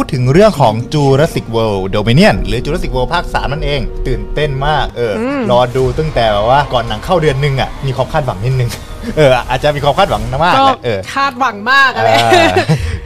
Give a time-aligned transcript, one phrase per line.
[0.00, 8.70] พูดถึงเรื่องของ Jurassic World Dominion หรือ Jurassic World ภาค 3 นั่นเอง ตื่นเต้นมาก เอออมรอดูตั้งแต่แบบว่าก่อนหนังเข้าเดือนหนึงอะ มีความคาดหวังนิดนึง
[9.16, 12.54] เออ อาจจะมีความคาดหวังมากก็แหละเออ คาดหวังมากอะไรอ่า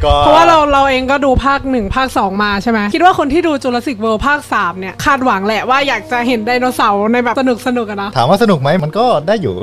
[0.05, 9.55] ก็เพราะว่าเราเราเองก็ดูภาคหนึ่งภาค 2 มาใช่ไหมคิดว่าคนที่ดู Jurassic World ภาค 3 เนี่ย คาดหวังแหละว่าอยากจะเห็นไดโนเสาร์ในแบบสนุกสนุกๆอะเนาะถามว่าสนุกไหมมันก็ได้อยู่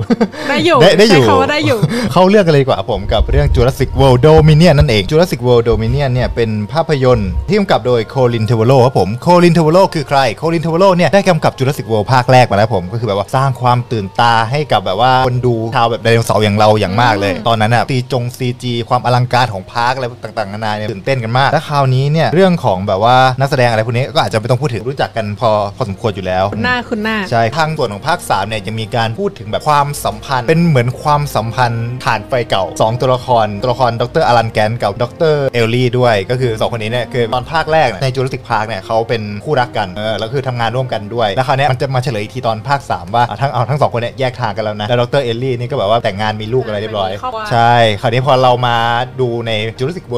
[0.49, 1.77] ได้อยู่ ได้ได้อยู่ใช้คำว่าได้อยู่
[2.11, 19.63] เข้าเรื่องกันเลยดีกว่าผมกับเรื่อง Jurassic World Dominion นั่นเอง Jurassic World Dominion เนี่ยเป็นภาพยนตร์ที่กำกับโดยโคลินเทวโลครับผมโคลินเทวโลคือใครโคลินเทวโลเนี่ยได้กำกับ Jurassic World ภาคแรกมาแล้วผมก็คือแบบว่าสร้างความตื่นตาให้กับแบบว่าคนดูชาวแบบไดโนเสาร์อย่างเราอย่างมากเลย ตอนนั้นอะตีจง CG ความอลังการของ
[19.71, 20.05] park อะไร
[20.37, 42.79] ต่างๆนานาเนี่ยตื่นเต้นกันมาก และคราวนี้เนี่ยเรื่องของแบบว่านักแสดงอะไรพวกนี้ก็อาจจะไม่ต้องพูดถึงรู้จักกันพอพอสมควรอยู่แล้วคุณหน้าคุณหน้าใช่ทางส่วนของภาค3เนี่ยยังมีการพูดถึงแบบความสัมพันธ์ เป็นเหมือนความสัมพันธ์ถ่านไฟเก่า 2 ตัวละครตัวละครดร Alan Grant กับดร Ellie ด้วย ก็คือ 2 คนนี้เนี่ยคือตอนภาคแรกเนี่ยใน Jurassic Park เนี่ยเขาเป็นคู่รักกันเออแล้วคือทำงานร่วมกันด้วยแล้วคราวเนี้ยมันจะมาเฉลยอีกทีตอนภาค
[42.97, 48.77] 3 ว่าอะทั้งเอาทั้งสองคนเนี่ยแยกทางกันแล้วนะแล้วดร Ellie นี่ก็แบบว่าแต่งงานมีลูกอะไรเรียบร้อยมีครอบครัวใช่คราวนี้พอเรามา
[49.21, 49.51] ดูใน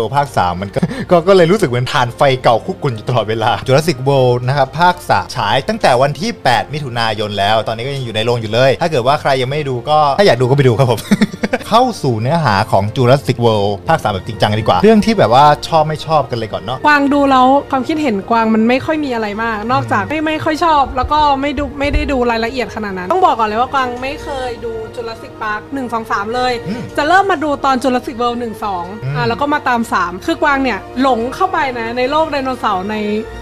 [0.02, 11.00] Jurassic World ภาค 3 มันก็ก็ ก็เลยรู้สึกเหมือนทานไฟเก่าคุกกุ่นอยู่ตลอดเวลา Jurassic World นะครับภาค3ฉายตั้งแต่วันที่ 8 มิถุนายนแล้ว ตอนนี้ก็ยังอยู่ในโรงอยู่เลย ถ้าเกิดว่าใครยังไม่ดูก็ ถ้าอยากดูก็ไปดูครับผม
[11.70, 26.12] เข้าสู่เนื้อหาของ Jurassic World ภาค 3 แบบจริงจังกันดีกว่า เรื่องที่แบบว่าชอบไม่ชอบกันเลยก่อนเนาะ กวางดูแล้วความคิดเห็นกวางมันไม่ค่อยมีอะไรมาก นอกจากไม่ไม่ค่อยชอบ แล้วก็ไม่ดูไม่ได้ดูรายละเอียดขนาดนั้น ต้องบอกก่อนเลยว่ากวางไม่เคยดู Jurassic Park 1 2
[26.12, 32.96] 3เลยอืมจะเริ่มมาดูตอน Jurassic World 1 2อ่าแล้วก็มาตาม3 คือกวางเนี่ยหลงเข้าไปนะในโลกไดโนเสาร์ใน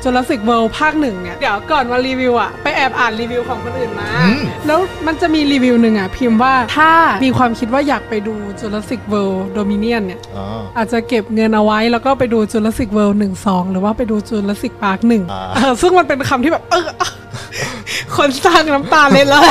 [0.04, 6.92] Jurassic World ภาคหนึ่งเนี่ย เดี๋ยวก่อนมารีวิวอะไปแอบอ่านรีวิวของคนอื่นมา อืม แล้วมันจะมีรีวิวหนึ่งอะพิมพ์ว่าถ้า
[7.26, 10.46] มีความคิดว่าอยากไปดู Jurassic World Dominion เนี่ย อ๋อ
[10.78, 16.88] อาจจะเก็บเงินเอาไว้แล้วก็ไปดู Jurassic World 1 2หรือว่าไปดู Jurassic Park 1อ่า เออซึ่งมันเป็นคำที่แบบเออ
[18.16, 19.44] คนสร้างน้ำตาเลยแล้ว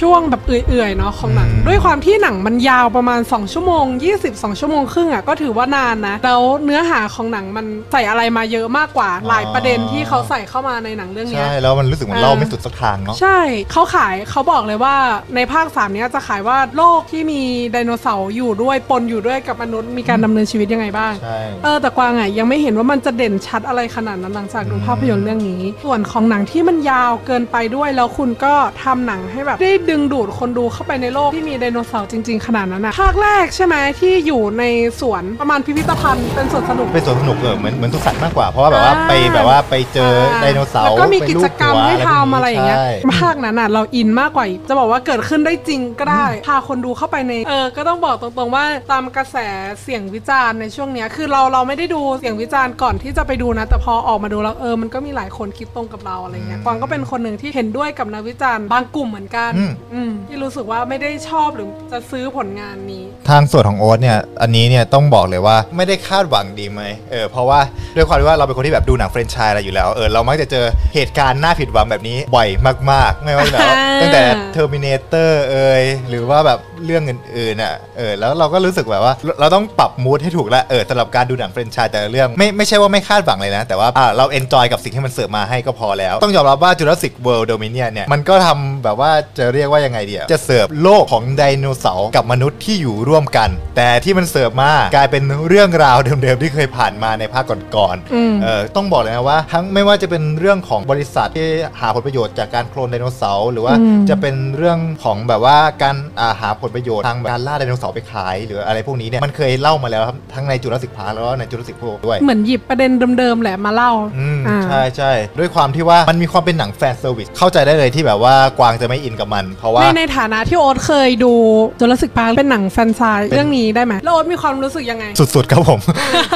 [0.00, 3.84] ช่วงแบบเอื่อยๆเนาะของหนัง ด้วยความที่หนังมันยาวประมาณ 2 ชั่วโมง
[4.22, 13.38] 22 ชั่วโมงครึ่งอะก็ถือว่านานนะ แล้วเนื้อหาของหนังมันใส่อะไรมาเยอะมากกว่า หลายประเด็นที่เขาใส่เข้ามาในหนังเรื่องเนี้ยใช่ แล้วมันรู้สึกเหมือนเออเล่าไม่สุดสักทางเนาะ ใช่
[13.72, 14.94] เขาขายเขาบอกเลยว่า
[15.36, 34.64] ในภาค 3 เนี้ยจะขายว่าโลกที่มีไดโนเสาร์อยู่ด้วยปนอยู่ด้วยกับมนุษย์มีการดำเนินชีวิตยังไงบ้าง ใช่ เออแต่กวางอะยังไม่เห็นว่ามันจะเด่นชัดอะไรขนาดนั้นหลังจากดูภาพยนตร์เรื่องนี้ ส่วนของหนังที่มันยาวเกินไปด้วย แล้วคุณก็ทำหนังให้แบบได้ดึงดูดคนดูเข้าไปในโลกที่มีไดโนเสาร์จริง ๆ ขนาดนั้นอะภาคแรกใช่ไหมที่อยู่ใน
[35.00, 40.12] สวนประมาณพิพิธภัณฑ์เป็นสวนสนุกเป็นสวนสนุกเออเหมือนเหมือนสุขสันต์มากกว่าเพราะว่าแบบว่าอ่าไปแบบว่าไปเจอ
[40.42, 42.88] ไดโนเสาร์แล้วก็มีไปกิลูจกรรมหัวให้ทำอะไรอย่างเงี้ยใช่
[43.22, 49.36] ภาคนั้นอะเราอินมากกว่าอีกจะบอกว่าเกิดขึ้นได้จริงก็ได้พาคนดูเข้าไปในเออก็ต้องบอกตรงๆว่าตามกระแส
[49.82, 67.60] เสียงวิจารณ์ในช่วงเนี้ยคือเราเราไม่ได้ดูเสียงวิจารณ์ก่อนที่จะไปดูนะ แต่พอออกมาดูแล้วเออมันก็มีหลายคนคิดตรงกับเราอะไรเงี้ยกวางก็เป็นคนหนึ่งที่เห็นด้วยกับนักวิจารณ์บางกลุ่มเหมือนกันอืม อืมที่รู้สึกว่าไม่ได้ชอบหรือจะซื้อผลงานนี้ ทางส่วนของโอ๊ตเนี่ยอันนี้เนี่ยต้องบอกเลยว่าไม่ได้คาดหวังดีไหมเออเพราะว่า
[67.96, 70.64] ด้วยความที่ว่าเราเป็นคนที่แบบดูหนังเฟรนไชส์อะไรอยู่แล้วเออเรามักจะเจอ
[70.94, 72.48] เหตุการณ์น่าผิดหวังแบบนี้บ่อย
[72.90, 74.24] มากๆ ไม่ว่าจะแบบว่าอ่า ตั้งแต่
[74.56, 97.44] Terminator เอยหรือว่าแบบเรื่องอื่นๆอะเออแล้วเราก็รู้สึกแบบว่า เราต้องปรับ mood ให้ถูกแล้วเออสำหรับการดูหนังเฟรนไชส์แต่ละเรื่องไม่ไม่ใช่ว่าไม่คาดหวังเลยนะ แต่ว่าอ่าเรา enjoy กับสิ่งที่มันเสิร์ฟมาให้ก็พอแล้ว ต้องยอมรับว่า Jurassic World Dominion เนี่ยมันก็ทำแบบว่าจะเรียกว่ายังไงดีอะจะเสิร์ฟโลกของไดโนเสาร์กับมนุษย์ที่อยู่ร่วมกัน แต่ที่มันเสิร์ฟมากลายเป็นเรื่องราวเดิมๆที่เคยผ่านมาในภาค
[97.76, 101.46] ก่อนอืมๆเออต้องบอกเลยนะว่า ทั้งไม่ว่าจะเป็นเรื่องของบริษัทที่
[101.80, 121.32] หาผลประโยชน์จากการโคลนไดโนเสาร์หรือว่าอืมจะเป็นเรื่องของแบบว่าการอ่าหาผลประโยชน์ทางการล่าไดโนเสาร์ไปขาย หรืออะไรพวกนี้เนี่ยมันเคยเล่ามาแล้วครับทั้งในจุลศิกพาร์แล้วก็ในจุลศิกโพด้วยเหมือนหยิบประเด็นเดิมๆแหละมาเล่าอืมอ่าใช่ใช่ด้วยความที่ว่ามันมีความเป็นหนัง fan service เข้าใจได้เลยที่แบบว่ากวางจะไม่อินกับมัน เพราะว่าในในฐานะที่โอ๊ตเคยดู
[121.80, 125.04] จ u ร a สิกพาร์เป็นหนัง fan service เรื่องนี้ได้ไหมแล้วโอ๊ตมีความรู้สึกยังไง
[125.34, 125.80] สุดๆครับผม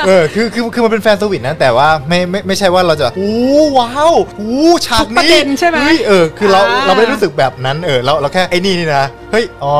[0.06, 3.32] เออคือคือคือมันเป็น fan service นะแต่ว่าไม่ไม่ไม่ใช่ว่าเราจะโอ้
[3.78, 4.52] ว้าวโอ้
[4.86, 9.74] ฉากทุกประนี้เด็นใช่ไหมฮ้ยเออคือเราอ่าเราไม่ได้รู้สึกแบบนั้นเออเราเราแค่ไอ้นี่นี่นะ เฮ้ย อ๋อ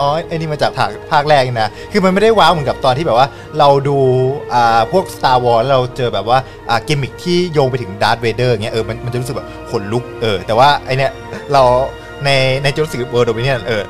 [0.00, 3.98] อ๋อไอ้นี่มาจากภาคภาคแรกนี่นะ คือมันไม่ได้ว้าวเหมือนกับตอนที่แบบว่า เราดู
[4.54, 6.38] อ่าพวก Star Wars แล้วเราเจอแบบว่า
[6.70, 11.10] อ่ากิมมิคที่โยงไปถึง Darth Vader เงี้ย เออ มันมันจะรู้สึกแบบขนลุก เออ แต่ว่าไอเนี้ย
[11.52, 11.62] เรา
[12.24, 12.30] ใน
[12.62, 13.82] ใน Jurassic World Dominion เออ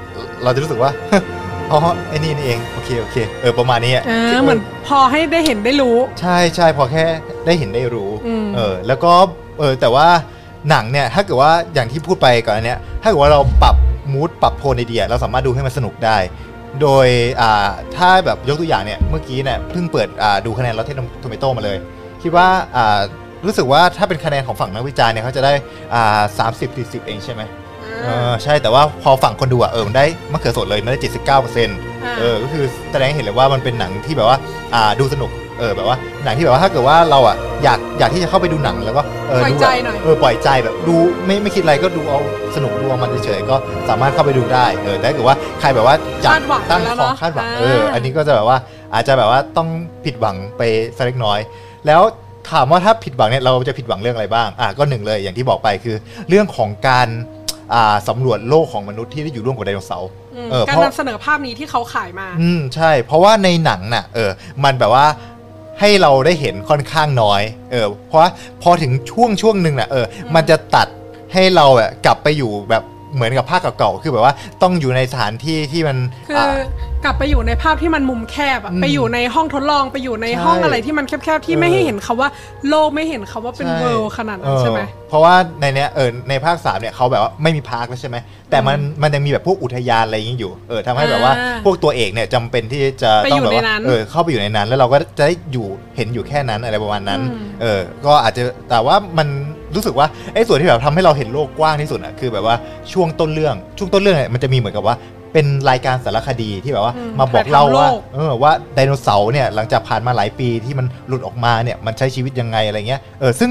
[0.42, 0.90] เราจะรู้สึกว่า
[1.70, 1.78] อ๋อ
[2.08, 7.04] ไอ้นี่นี่เอง โอเค โอเค เออ ประมาณนี้อะอ่าเหมือนพอให้ได้เห็นได้รู้ ใช่ใช่พอแค่
[7.46, 9.12] ได้เห็นได้รู้อืมเออ แล้วก็
[9.58, 10.06] เออ แต่ว่า
[10.70, 13.76] หนังเนี่ย ถ้าเกิดว่าอย่างที่พูดไปก่อนอันเนี้ย ถ้าเกิดว่าเราปรับ
[14.12, 16.18] mood ปรับโทนี่ย เราสามารถดูให้มันสนุกได้
[16.80, 17.08] โดย
[17.40, 21.78] อ่าถ้าแบบยกตัวอย่างเนี่ย เมื่อกี้เนี่ยเพิ่งเปิดอ่าดูคะแนน Rotten Tomato มาเลย
[22.22, 23.00] คิดว่าอ่า
[23.46, 25.52] รู้สึกว่าถ้าเป็นคะแนนของฝั่งนักวิจารณ์เนี่ยเขาจะได้
[25.94, 27.42] อ่าสามสิบสี่สิบเองใช่ไหม
[28.04, 34.38] เออใช่แต่ว่าพอฝั่งคนดูอะเออมันได้มะเขือสดเลยมันได้เจ็ดสิบเก้าเปอร์เซ็นต์าเออก็คือแสดงให้เห็นเลยว่ามันเป็นหนังที่แบบว่า
[34.74, 35.30] อ่าดูสนุก
[35.60, 40.96] เออแบบว่าหนังที่แบบว่าถ้าเกิดว่าเราอะอยากอยากที่จะเข้าไปดูหนังแล้วก็เออปล่อยดูใจแบบหน่อย เออปล่อยใจแบบดู
[41.26, 42.20] ไม่ไม่คิดอะไรก็ดูเอา
[42.56, 43.56] สนุกดูเอามันเฉยๆก็
[43.88, 48.58] สามารถเข้าไปดูได้เออแต่ถ้าเกิดว่าใครแบบว่าอยากคาดหวังตั้งแล้วคอเนาะคาดหวังอ่าเอออันนี้ก็จะแบบว่า
[48.94, 49.68] อาจจะแบบว่าต้อง
[50.04, 50.62] ผิดหวังไป
[50.96, 51.38] สักเล็กน้อย
[51.86, 52.02] แล้ว
[52.50, 55.96] ถามว่าถ้าผิดหวังเนี่ยเราจะผิดหวังเรื่องอะไรบ้างอะก็หนึ่งเลยอย่างที่บอกไปคือ
[56.28, 57.08] เรื่องของการ
[57.74, 64.30] อ่าสำรวจโลกของมนุษย์ที่ได้อยู่ร่วมกับไดโนเสาร์อืมเออการเพราะ นำเสนอภาพนี้ที่เขาขายมา อืมใช่ เพราะว่าในหนังน่ะเออ
[64.64, 65.06] มันแบบว่า
[65.80, 68.30] ให้เราได้เห็นค่อนข้างน้อย เออ เพราะว่า
[68.62, 70.88] พอถึงช่วงช่วงหนึ่งน่ะเออ มันจะตัด
[71.32, 72.82] ให้เราแบบกลับไปอยู่แบบ
[73.14, 75.96] เหมือนกับภาคเก่าๆ คือแบบว่าต้องอยู่ในสถานที่ที่มัน
[76.26, 76.48] คือออ่า
[77.04, 82.28] กลับไปอยู่ในภาพที่มันมุมแคบอะอืมไปอยู่ในห้องทดลองไปอยู่ในใช่ห้องอะไรที่มันแคบๆที่เออไม่ให้เห็นคำว่า
[82.68, 88.16] โลกไม่เห็นคำว่าเป็นใช่ world ขนาดนั้นใช่ไหม เออเพราะว่าในเนี้ยเออในภาคสามเนี่ยเขาแบบว่าไม่มี park แล้วใช่ไหม
[88.50, 95.66] แต่มันมันยังมีแบบพวกอุทยานอะไรอย่างงี้อยู่เออทำให้แบบว่าอ่าพวกตัวเอกเนี่ยจำเป็นที่จะไปต้อองยู่แบบว่าในนั้นเออเข้าไปอยู่ในนั้น แล้วเราก็จะได้อยู่
[95.96, 99.28] เห็นอยู่แค่นั้นอะไรประมาณนั้นอืม เออก็อาจจะแต่ว่ามัน
[99.74, 102.56] รู้สึกว่าไอ้ส่วนที่แบบทำให้เราเห็นโลกกว้างที่สุดอะคือแบบว่า
[102.92, 104.96] ช่วงต้นเรื่องช่วงต้นเรื่องเนี่ยมันจะมีเหมือนกับว่า
[105.32, 113.50] เป็นรายการสารคดีที่แบบว่าอืมมาบอกเล่าว่าถ่ายทำโลกเออว่าไดโนเสาร์เนี่ยหลังจากผ่านมาหลายปีที่มันหลุดออกมาเนี่ยมันใช้ชีวิตยังไงอะไรเงี้ยเออซึ่ง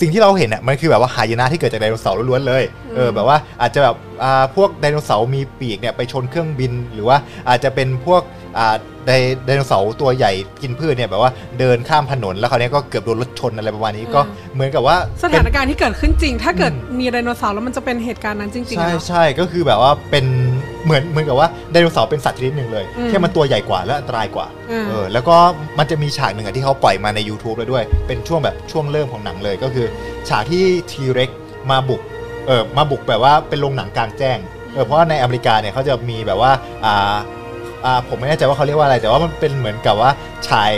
[0.00, 2.62] สิ่งที่เราเห็นอะมันคือแบบว่าหายนะที่เกิดจากไดโนเสาร์ล้วนๆเลย
[2.96, 7.16] เออแบบว่าอาจจะแบบอ่าพวกไดโนเสาร์มีปีกเนี่ยไปชนเครื่องบิน หรือว่า
[7.48, 8.22] อาจจะเป็นพวก
[8.58, 9.12] อ่าได
[9.46, 10.32] ไดโนเสาร์ตัวใหญ่
[10.62, 14.20] กินพืชเนี่ยแบบว่าเดินข้ามถนนแล้วคราวเนี้ยก็เกือบโดนรถชนอะไรประมาณนี้ก็
[14.54, 20.26] เหมือนกับว่าสเป็ถานการณ์ที่เกิดขึ้นจริง ถ้าเกิดอืมมีไดโนเสาร์แล้วมันจะเป็นเหตุการณ์นั้นจริงๆใช่อะเนาะใช่ก็คือแบบว่าเป็น
[20.84, 25.36] เหมือนเหมือนกับว่าไดโนเสาร์เป็นสัตว์ชนิดหนึ่งเลยอืมแค่มันตัวใหญ่กว่าและอันตรายกว่าอืมเออแล้วก็
[25.78, 29.86] มันจะมีฉากหนึ่งอะที่เขาปล่อยมาใน YouTube แล้วด้วย เป็นช่วงแบบช่วงเริ่มของหนังเลยก็คือ
[30.28, 31.30] ฉากที่ทีเร็ก
[31.70, 32.00] มาบุก
[32.46, 34.38] เออมาบุกแบบว่าเป็นโรงหนังกลางแจ้ง
[34.74, 36.52] เออเพราะว่าในอเมริกาเนี่ยเขาจะมีแบบว่า
[36.84, 37.14] อ่า
[37.84, 40.10] อ่าผมไม่แน่ใจว่าเขาเรียกว่าอะไร แต่ว่ามันเป็นเหมือนกับว่า
[40.48, 40.74] ฉาย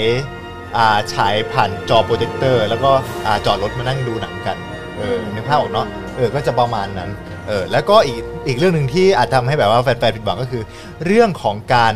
[0.76, 2.90] อ่าฉายผ่านจอโปรเจคเตอร์ แล้วก็
[3.26, 4.56] อ่าจอดรถมานั่งดูหนังกัน
[4.98, 5.86] เออนึกภาพออกเนาะ
[6.16, 7.10] เออก็จะประมาณนั้น
[7.48, 10.62] เออแล้วก็อีกอีกเรื่องหนึ่งที่อาจทำให้แบบว่าแฟนๆผิดหวังก็คือ
[11.06, 11.94] เรื่องของการ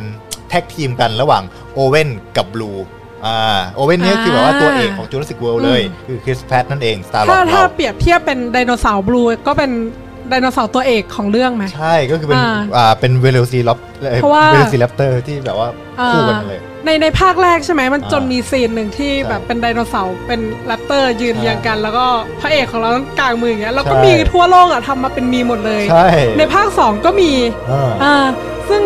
[0.48, 1.42] tag team กันระหว่าง
[1.74, 2.72] Owen กับ Blue
[3.26, 9.70] อ่า Owen นี่ก็คือแบบว่าตัวเอกของ Jurassic World เลย คือ Chris Pratt นั่นเอง Star-Lord ถ้าถ้าเราเปรียบเทียบเป็นไดโนเสาร์ Blue ก็เป็น
[10.28, 13.78] ไดโนเสาร์ตัวเอกของเรื่องไหมใช่ก็คือเป็นอ่าอ่าเป็นเวล c ซีล็อป
[14.22, 15.68] เพราะว่าเวล c ซีแรปเตอร์ที่แบบว่า
[16.14, 22.06] คู่กันเลย ในในภาคแรกใช่ไหมมันจนอ่ามีมี scene หนึ่งที่ใช่แบบเป็นไดโนเสาร์เป็น raptor ยืนใช่เรียงกัน แล้วก็
[22.40, 22.90] พระเอกของเรา
[23.20, 27.32] กางมืออย่างเงี้ยแล้วก็ใช่มีทั่วโลกอะทำมาเป็นมีหมดเลยใช่ในภาค 2 ก็มี
[27.70, 28.26] อ่าอ่า
[28.68, 28.82] ซึ่ง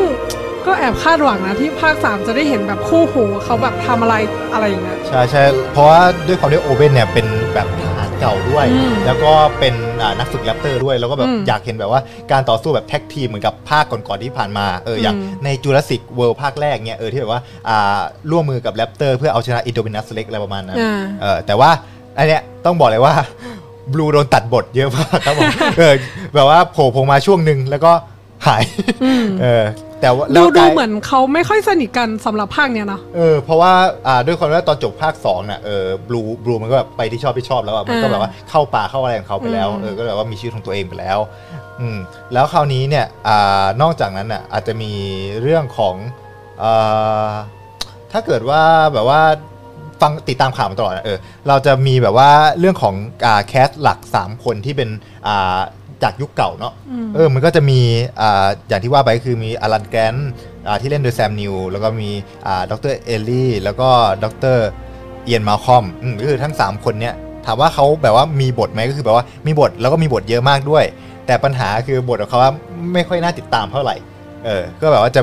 [0.67, 4.15] ก็แอบคาดหวังนะที่ภาค 3 จะได้เห็นแบบคู่หูเขาแบบทำอะไร
[4.53, 5.43] อะไรอย่างเงี้ยใช่ใช่
[5.73, 12.01] เพราะว่าด้วยความที่ Owen เนี่ยเป็นแบบทหาร เก่าด้วยอืมแล้วก็เป็นอ่านักฝึก raptor ด้วย แล้วก็แบบอืมอยากเห็นแบบว่า
[12.33, 17.99] การต่อสู้แบบ tag team เหมือนกับภาคก่อนๆที่ผ่านมาเอออย่างอืมใน Jurassic World ภาคแรกเนี่ยเออที่แบบว่าอ่า
[18.31, 21.71] ร่วมมือกับ raptor เพื่อเอาชนะ Indominus Rex อะไรประมาณนั้นอ่าเออแต่ว่า
[22.19, 23.15] อันเนี้ยต้องบอกเลยว่า
[23.93, 25.95] Blue โดนตัดบทเยอะมากครับผมเออ
[26.35, 27.93] แบบว่าโผล่โผล่มาช่วงหนึ่งแล้วก็
[28.47, 28.63] หาย
[29.05, 29.65] อืมเออ
[30.05, 33.73] แต่ว่าดูแล้วกดูลายเหมือนเขาไม่ค่อยสนิทกันสำหรับภาคเนี้ยเนาะเออเพราะว่า
[34.07, 41.19] อ่าด้วยความว่าตอนจบภาค2น่ะเออบลูบลูมันก็แบบไปที่ชอบที่ชอบแล้วอะมันก็อ่าแบบว่าเข้าป่าเข้าอะไรของเขาไปแล้วอืมเออก็แบบว่ามีชีวิตของตัวเองไปแล้ว
[41.81, 41.99] อืม
[42.33, 44.93] แล้วคราวนี้เนี่ยอ่านอกจากนั้นอะอาจจะมี
[45.43, 45.95] เรื่องของ
[46.63, 47.31] อ่า
[48.13, 48.63] ถ้าเกิดว่า
[48.95, 49.21] แบบว่า
[50.03, 51.19] ฟังติดตามข่าวมาตลอดอะเออ
[51.49, 52.95] เราจะมีแบบว่าเรื่องของ
[53.27, 54.89] อ่าแคสหลัก 3 คนที่เป็น
[55.29, 55.59] อ่า
[56.03, 57.81] จากยุคเก่าเนาะอืมเออมันก็จะมี
[58.21, 60.15] อ่าอย่างที่ว่าไปก็คือมี Alan Grant
[60.67, 62.11] อ่าที่เล่นโดย Sam Neill แล้วก็มี
[62.47, 63.89] อ่าดร Ellie แล้วก็
[64.25, 64.59] ดร
[65.25, 67.15] Ian Malcolm อืมก็คือทั้ง 3 คนเนี้ย
[67.47, 70.85] ถามว่าเขาแบบว่ามีบทไหมก็คือแบบว่ามีบทแล้วก็มีบทเยอะมากด้วย
[71.27, 72.53] แต่ปัญหาคือบทของเขาว่า
[72.95, 73.95] ไม่ค่อยน่าติดตามเท่าไหร่
[74.45, 75.23] เออก็แบบว่าจะ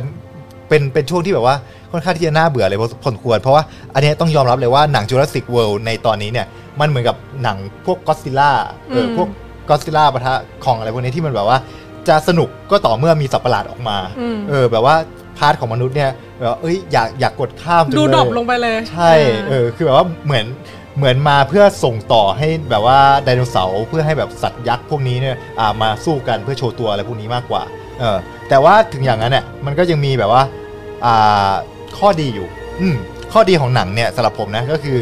[0.68, 1.56] เป็นเป็นช่วงที่แบบว่า
[1.92, 3.64] ค่อนข้างที่จะน่าเบื่อเลยพอพอสมควร เพราะว่า
[3.94, 6.48] อันเนี้ยต้องยอมรับเลยว่าหนัง Jurassic World ในตอนนี้เนี่ย
[6.80, 8.52] มันเหมือนกับหนังพวกก็ซิล่า
[8.92, 9.28] เอออืมพวก
[9.70, 10.34] ก็ซิล่าปะทะ
[10.66, 11.58] คองอะไรพวกนี้ที่มันแบบว่า
[12.10, 14.96] จะสนุกก็ต่อเมื่อมีสัตว์ประหลาดออกมาอืมเออ แบบว่า
[15.38, 19.12] part ของมนุษย์เนี่ยแบบว่าเอ้ยอยากอยากกดข้ามจังดูเลย drop ลงไปเลย ใช่
[19.50, 20.46] เออคือแบบว่าเหมือน
[20.98, 27.64] เหมือนมาเพื่อส่งต่อให้แบบว่าไดโนเสาร์เพื่อให้แบบสัตว์ยักษ์พวกนี้เนี่ยอ่ามาสู้กันเพื่อโชว์ตัวอะไรพวกนี้มากกว่า
[28.00, 28.18] เออ
[28.50, 30.44] แต่ว่าถึงอย่างนั้นเนี่ยมันก็ยังมีแบบว่า
[31.06, 31.52] อ่า
[31.98, 32.48] ข้อดีอยู่
[32.82, 32.96] อืม
[33.34, 34.98] ข้อดีของหนังเนี่ยสำหรับผมนะก็คือ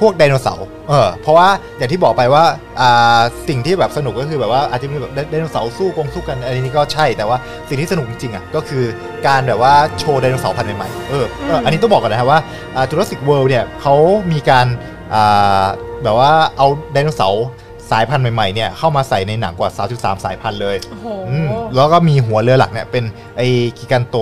[0.00, 2.44] พวกไดโนเสาร์เออเพราะว่าอย่างที่บอกไปว่า
[2.80, 7.36] อ่าสิ่งที่แบบสนุกก็คือแบบว่าอาจจะมีแบบไดไดโนเสาร์สู้กงสู้กันอะไรนี้ก็ใช่แต่ว่า
[7.68, 8.84] สิ่งที่สนุกจริงๆอะก็คือ
[9.26, 12.40] การแบบว่าโชว์ไดโนเสาร์พันธุ์ใหม่ๆเออเอออันนี้ต้องบอกก่อนนะครับว่า
[12.76, 13.94] อ่า Jurassic World เนี่ยเขา
[14.32, 14.66] มีการ
[15.14, 15.64] อ่า
[16.02, 17.46] แบบว่าเอาไดโนเสาร์
[17.90, 23.04] สายพันธุ์ใหม่ๆเนี่ยเข้ามาใส่ในหนังกว่า 33 สายพันธุ์เลยโอ้โหอืมแล้วก็มีหัวเรือหลักเนี่ยเป็น
[23.36, 24.16] ไอ้ Giganto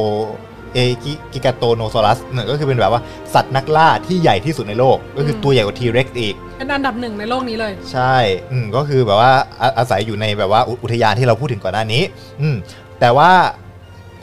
[0.78, 3.02] เอ Gi Giganotosaurus เนี่ยก็คือเป็นแบบว่า
[3.34, 8.16] สัตว์นักล่าที่ใหญ่ที่สุดในโลก ก็คือตัวใหญ่กว่า T-Rex อีก เป็นอันดับหนึ่งในโลกนี้เลย ใช่
[8.52, 12.02] อืมก็คือแบบว่าอาอาศัยอยู่ในแบบว่าอุอุทยานที่เราพูดถึงก่อนหน้านี้
[12.42, 12.56] อืม
[13.00, 13.30] แต่ว่า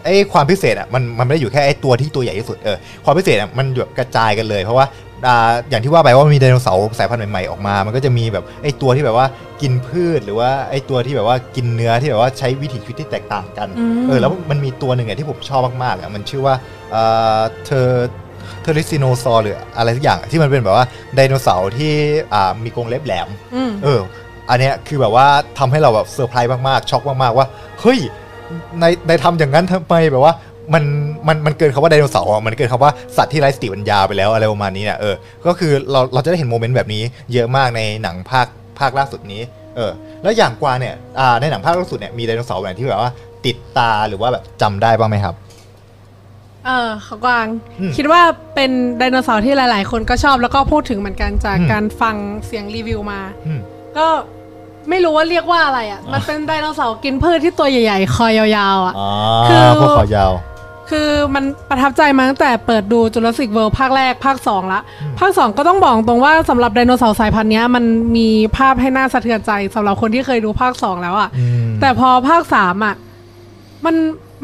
[0.04, 4.86] ไอ้ความพิเศษอะมันมันไม่ได้อยู่แค่ไอ้ตัวที่ตัวใหญ่ที่สุดเออความพิเศษอะมันแบบกระจายกันเลยเพราะว่า
[5.28, 9.28] อ่าอย่างที่ว่าไปว่ามีไดโนเสาร์สายพันธุ์ใหม่ๆออกมา มันก็จะมีแบบไอ้ตัวที่แบบว่า
[9.62, 16.56] กินพืชหรือว่าไอ้ตัวที่แบบว่ากินเนื้อที่แบบว่าใช้วิถีชีวิตที่แตกต่างกันอืมเออแล้วมันมีตัวหนึ่งอะที่ผมชอบมากๆอะมันชื่อว่า
[16.96, 21.94] อ่า The Therizinosaur หรืออะไรสักอย่างที่มันเป็นแบบว่าไดโนเสาร์ที่
[22.34, 24.00] อ่ามีกรงเล็บแหลมอืมเออ
[24.50, 25.28] อันเนี้ยคือแบบว่า
[25.60, 27.48] ทำให้เราแบบเซอร์ไพรส์มากๆช็อกมากๆว่า
[27.82, 28.00] เฮ้ย
[28.80, 30.34] ในในทำอย่างนั้นทำไมแบบว่า
[30.74, 30.84] มัน
[31.28, 35.16] มันมันเกินคำว่าไดโนเสาร์อะมันเกินคำว่าสัตว์ที่ไร้สติปัญญาไปแล้วอะไรประมาณนี้เนี่ยเออ
[35.48, 37.04] ก็คือเราเราจะได้เห็น moment แบบนี้
[37.34, 38.48] เยอะมากในหนังภาค
[38.80, 39.42] ภาคล่าสุดนี้
[39.76, 39.92] เออ
[40.24, 43.12] แล้วอย่างกวางเนี่ยอ่าในหนังภาคล่าสุดเนี่ยมีไดโนเสาร์แบบที่แบบว่า
[43.46, 45.36] ติดตาหรือว่าแบบจำได้บ้างไหมครับ
[46.66, 47.48] เออเขากวาง
[47.80, 48.22] อืมคิดว่า
[48.56, 53.60] เป็นไดโนเสาร์ที่หลาย ๆ คนก็ชอบแล้วก็พูดถึงเหมือนกันจากอืม การฟังเสียงรีวิวมา อืม
[53.98, 54.08] ก็
[54.90, 59.10] ไม่รู้ว่าเรียกว่าอะไรอะ มันเป็นไดโนเสาร์กินพืชที่ตัวใหญ่ ๆ คอยาวๆอะอ๋อ
[59.50, 60.32] คือ พวกคอยาว
[60.90, 67.84] คือมันประทับใจมาตั้งแต่เปิดดูจุลศิกเวิลด์ภาคแรกภาค 2 ละอืมภาค 2 ก็ต้องบอกตรงว่าสำหรับไดโนเสาร์สายพันธุ์เนี้ยมัน
[68.18, 68.28] มี
[68.58, 72.96] ภาพให้น่าสะเทือนใจสำหรับคนที่เคยดูภาค 2 แล้วอะอืมแต่พอภาค 3 อะ
[73.86, 73.96] มัน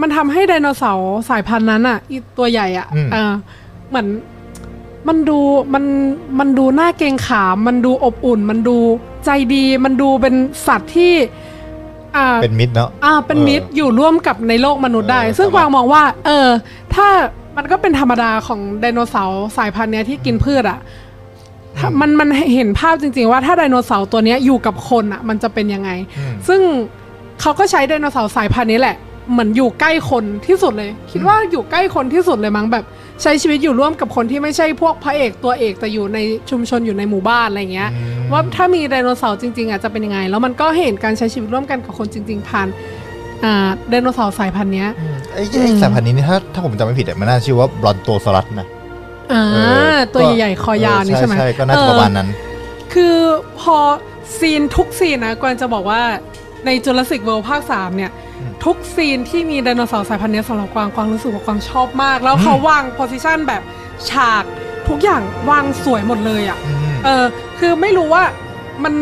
[0.02, 3.32] มันทำให้ไดโนเสาร์สายพันธุ์นั้นอะอีตัวใหญ่อะอืมเออ
[3.90, 4.08] เหมือน
[5.08, 5.40] มันดู
[5.74, 5.84] มัน
[6.40, 8.78] มันดูน่าเกรงขาม มันดูอบอุ่น มันดู
[9.26, 10.36] ใจดี มันดูเป็น
[10.68, 11.14] สัตว์ที่
[12.18, 16.48] อ่า เป็นมิดเนาะ อ่าเป็นเออมิตรอยู่ร่วมกับในโลกมนุษย์ได้ เออซึ่งครับกวางมองว่า เออ
[16.96, 17.08] ถ้า
[17.58, 20.80] มันก็เป็นธรรมดาของไดโนเสาร์สายพันธุ์เนี้ยที่กินพืชอะ
[21.78, 26.62] ถ้ามันมันเห็นภาพจริง ๆ ว่าถ้าไดโนเสาร์ตัวเนี้ยอยู่กับคนอะมันจะเป็นยังไง อืม ซึ่ง
[27.42, 28.96] เขาก็ใช้ไดโนเสาร์สายพันธุ์นี้แหละ
[29.32, 32.86] เหมือนอยู่ใกล้คนที่สุดเลย คิดว่าอยู่ใกล้คนที่สุดเลยมั้งแบบ
[33.22, 42.68] ใช้ชีวิตอยู่ร่วมกับคนที่ไม่ใช่พวกพระเอกตัวเอกแต่อยู่ในชุมชนอยู่ในหมู่บ้านอะไรเงี้ยอืมว่าถ้ามีไดโนเสาร์จริงๆอะจะเป็นยังไง แล้วมันก็เห็นการใช้ชีวิตร่วมกันกับคนจริง ๆผ่าน
[43.44, 44.90] อ่าไดโนเสาร์สายพันธุ์เนี้ย
[45.34, 48.68] ไอ้ไอ้สายพันธุ์นี้นี่ถ้าถ้าผมจำไม่ผิดอะมันน่าชื่อว่าบรอนโตซอรัสนะ
[49.34, 49.58] อ่าเอ
[49.96, 53.18] อตัวใหญ่ๆคอยาวนี่ใช่ไหมใช่ก็น่าจะประมาณนั้นเออคือ
[53.62, 53.78] พอ
[54.40, 56.02] scene ทุก scene นะกวางจะบอกว่า
[56.66, 58.31] ในจูราสสิกเวิลด์ภาค3เนี่ยอืม
[58.64, 63.62] ทุก scene ที่มีไดโนเสาร์สายพันธุ์เนี้ยสำหรับกวางกวางรู้สึกว่ากวางชอบมาก แล้วอืมเขาวาง position แบบ
[64.10, 64.44] ฉาก
[64.88, 65.22] ทุกอย่าง
[65.52, 67.24] วางสวยหมดเลยอะอืมเออ
[67.60, 68.24] คือไม่รู้ว่า
[68.84, 68.94] มัน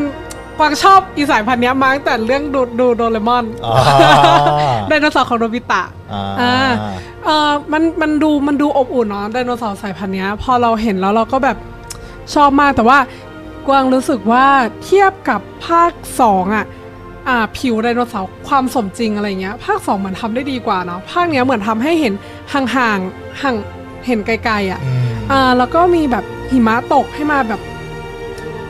[0.58, 3.74] กวางชอบอีสายพันธุ์เนี้ยมาตั้งแต่เรื่องดูดูโดเรมอนอ๋อ
[4.88, 6.72] ไดโนเสาร์ของโนบิตะอ่าอ่า
[7.26, 11.58] เออมันมันดูมันดูอบอุ่นเนาะไดโนเสาร์สายพันธุ์เนี้ยพอเราเห็นแล้วเราก็แบบ
[12.34, 13.00] ชอบมากแต่ว่า
[13.68, 14.46] กวางรู้สึกว่า
[14.84, 15.92] เทียบกับภาค
[16.22, 16.66] สองอะ
[17.30, 22.14] อ่าผิวไดโนเสาร์ความสมจริงอะไรเงี้ย ภาคสองเหมือนทำได้ดีกว่าเนาะภาคเนี้ยเหมือนทำให้เห็น
[22.54, 23.56] ห่างๆห่าง
[24.08, 27.62] เห็นไกลๆอะอืมอ่าแล้วก็มีแบบหิมะตกให้มาแบบ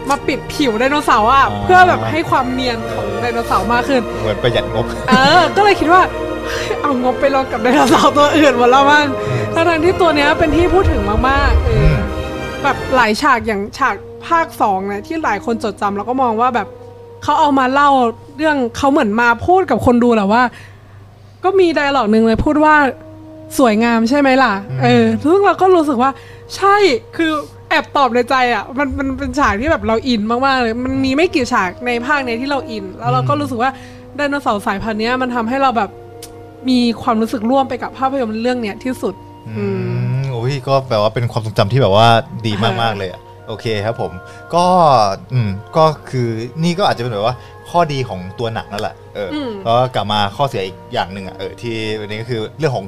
[0.09, 6.01] มาปิดผิวไดโนเสาร์อะเพื่อแบบให้ความเนียนของไดโนเสาร์มากขึ้นเหมือนประหยัดงบเออ ก็เลยคิดว่า
[6.45, 9.07] เฮ้ยเอางบไปลงกับไดโนเสาร์ตัวอื่นหมดแล้วมั้ง
[9.53, 11.99] ทั้งๆที่ตัวเนี้ยเป็นที่พูดถึงมากๆเอออม
[12.63, 13.95] แบบหลายฉากอย่างฉาก
[14.27, 16.67] ภาคสองเนี่ยที่หลายคนจดจำแล้วก็มองว่าแบบ
[17.23, 17.89] เขาเอามาเล่า
[18.39, 20.43] เรื่องเขาเหมือนมาพูดกับคนดูแหละว่า
[21.43, 22.75] ก็มีไดอะล็อกหนึ่งเลยพูดว่า
[23.57, 24.53] สวยงามใช่ไหมล่ะ
[24.83, 26.11] เออซึ่งเราก็รู้สึกว่า
[26.55, 26.75] ใช่
[27.17, 27.31] คือ
[27.69, 33.71] แอบตอบในใจอะ มันมันเป็นฉากที่แบบเราอินมากๆเลย มันมีไม่กี่ฉากในภาคเนี้ยที่เราอิน แล้วเราก็รู้สึกว่า
[34.15, 35.89] ไดโนเสาร์สายพันธุ์เนี้ยมันทำให้เราแบบ
[36.69, 39.13] มีความรู้สึกร่วมไปกับภาพยนตร์เรื่องเนี้ยที่สุด
[39.57, 39.65] อื
[40.19, 42.07] มโอ้ยก็แปลว่าเป็นความทรงจำที่แบบว่า
[42.45, 44.11] ดีมากๆเลยอะโอเคครับผม
[44.55, 44.65] ก็
[45.33, 46.27] อืมก็คือ
[46.63, 47.35] นี่ก็อาจจะเป็นแบบว่า
[47.71, 52.85] ข้อดีของตัวหนังนั่นแหละเอออมแล้วก็กลับมาข้อเสียอีกอย่างหนึ่งอะเออที่วันนี้ก็คือเรื่องของ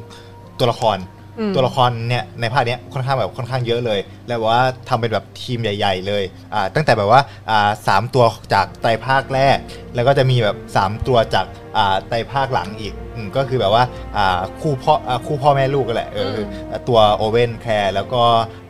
[0.59, 1.00] ตัวละคร
[1.39, 6.23] อืมตัวละครเนี่ยในภาคเนี้ยค่อนข้างแบบค่อนข้างเยอะเลย แล้วแบบว่าทำเป็นแบบทีมใหญ่ ๆ เลย
[6.53, 9.57] อ่าตั้งแต่แบบว่าอ่าสามตัวจากไตรภาคแรก
[9.95, 11.45] แล้วก็จะมีแบบสามตัวจาก
[11.77, 13.83] อ่าไตรภาคหลังอีกอืมก็คือแบบว่า
[14.17, 16.47] อ่าคู่พ่ออ่าคู่พ่อแม่ลูกกันแหละเออคือ
[16.88, 18.23] ตัวโอเวนแคร์แล้วก็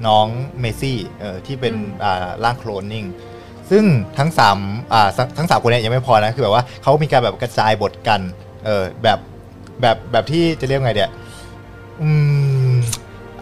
[0.08, 0.28] น้อง
[0.60, 3.06] เมซี่เออที่เป็นอ่าร่างโคลนนิ่ง
[3.72, 3.84] ซึ่ง
[4.20, 4.58] ทั้งสาม
[4.94, 8.20] อ่าทั้งสามคนเนี้ยังไม่พอนะคือแบบว่าเขามีการแบบกระจายบทกัน
[8.66, 9.20] เออแบบ
[9.82, 11.12] แบบแบบที่จะเรียกไงเดีย
[12.02, 12.10] อื
[12.72, 12.76] ม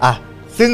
[0.03, 0.13] อะ
[0.59, 0.71] ซึ่ง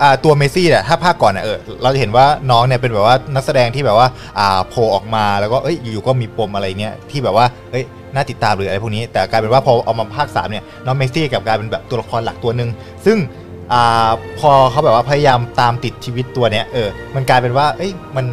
[0.00, 12.70] อ่าตัวเมซี่เนี่ยถ้าภาคก่อนเนี่ยเออเราจะเห็นว่าน้องเนี่ยเป็นแบบว่านักแสดงที่แบบว่าอ่าโผล่ออกมาแล้วก็เอ้ยอยู่ๆก็มีปมอะไรเนี้ยที่แบบว่าเอ้ยน่าติดตามหรืออะไรพวกนี้ แต่กลายเป็นว่าพอเอามาภาคสามเนี่ยน้องเมซี่กับกลายเป็นแบบตัวละครหลักตัวหนึ่ง
[13.06, 13.18] ซึ่ง
[13.72, 18.26] อ่าพอเขาแบบว่าพยายามตามติดชีวิตตัวเนี้ยเออมันกลายเป็นว่าเอ้ยมัน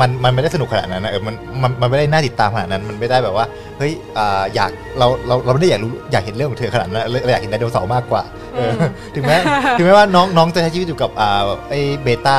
[0.00, 3.46] มันมันไม่ได้สนุกขนาดนั้นนะเออมันมันมันไม่ได้น่าติดตามขนาดนั้น มันไม่ได้แบบว่า
[3.78, 8.22] เฮ้ยอ่าอยากเราเราเราไม่ได้อยากรู้อยากเห็นเรื่องของเธอขนาดนั้นเราเราอยากเห็นไดโนเสาร์มากกว่า
[8.54, 9.36] เอออืมถึงแม้
[9.78, 12.36] ถึงแม้ว่าน้องน้องจะใช้ชีวิตอยู่กับอ่าไอ้เบต้า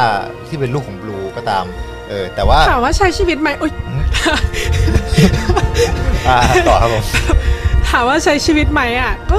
[0.47, 1.65] ที่เป็นลูกของบลูก็ตาม
[2.09, 3.71] เออแต่ว่าถามว่าใช้ชีวิตไหมอุ๊ย
[6.29, 7.03] อ่าต่อครับผม
[7.89, 9.37] ถามว่าใช้ชีวิตไหมอะก็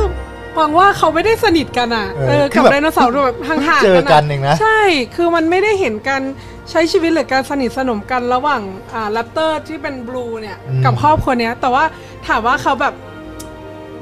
[0.57, 4.81] หวังว่าเขาไม่ได้สนิทกันอะเออเออคือกับแบบไดโนเสาร์ดูแบบห่างๆเจอกันกันอะเองนะใช่
[5.15, 6.23] คือมันไม่ได้เห็นการ
[6.71, 8.63] ใช้ชีวิตหรือการสนิทสนมกันระหว่าง
[8.95, 11.85] อ่าแรปเตอร์ที่เป็นบลูเนี่ยอืม กับครอบครัวเนี้ย แต่ว่า
[12.27, 12.95] ถามว่าเขาแบบ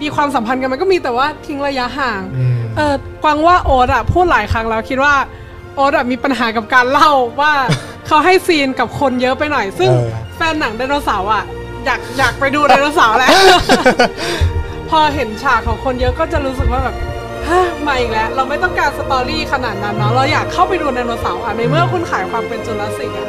[0.03, 2.95] มีความสัมพันธ์กันมันก็มีแต่ว่าทิ้งระยะห่าง อืม เออ
[3.25, 5.15] กวางว่าโอ๊ตอะพูดหลายครั้งแล้วคิดว่า
[5.75, 7.53] โอ๊ตอะมีปัญหากับการเล่าว่า
[8.07, 11.45] เขาให้ scene กับคนเยอะไปหน่อย ซึ่งเออ แฟนหนังไดโนเสาร์อะ
[11.85, 13.31] อยากอยากไปดูไดโนเสาร์แล้ว
[14.91, 16.97] พอเห็นฉากของคนเยอะก็จะรู้สึกว่าแบบ
[17.49, 23.29] ฮะมาอีกแล้ว เราไม่ต้องการ story ขนาดนั้นเนาะเราอยากเข้าไปดูไดโนเสาร์อะในเมื่อคุณขายความเป็นจูราสสิกอะ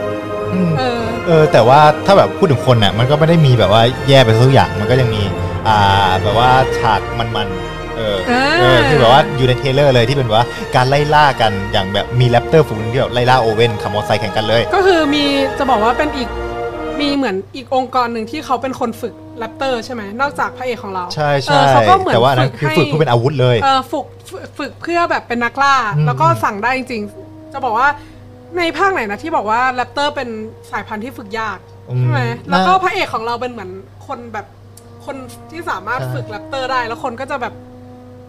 [0.54, 5.24] อืมเออเออ แต่ว่าถ้าแบบพูดถึงคนน่ะมันก็ไม่ได้มีแบบว่าแย่ไปทุกอย่างมันก็ยังมี
[5.68, 15.24] อ่าแบบว่าฉากมันๆเอออ่าเออคือแบบว่าอยู่ใน trailer เลยที่เป็นแบบว่าการไล่ล่ากันอย่างแบบมีแรปเตอร์ฝูงหนึงที่แบบไล่ล่าโอเว่นขับมอเตอร์ไซค์แข่งกันเลย ก็คือมี
[15.58, 16.30] จะบอกว่าเป็นอีก
[17.02, 27.88] มีเหมือนอีกองค์กรหนึ่งที่เขาเป็นคนฝึกแรปเตอร์ใช่ไหมนอกจากพระเอกของเราใช่เอใช่อเขาก็เหมือนแต่ว่าอันนั้นคือฝึกให้เพื่อเป็นอาวุธเลยเออฝึกฝึกฝึกเพื่อแบบเป็นนักล่าอืมแล้วก็สั่งได้จริงๆ จะบอกว่า
[28.58, 30.30] ในภาคไหนนะที่บอกว่าแรปเตอร์เป็น
[30.72, 31.58] สายพันธุ์ที่ฝึกยาก
[31.90, 33.72] อืมใช่ไหมน่าแล้วก็พระเอกของเราเป็นเหมือน
[34.08, 34.46] คนแบบ
[35.06, 35.16] คน
[35.52, 37.54] ที่สามารถใช่ฝึกแรปเตอร์ได้ แล้วคนก็จะแบบ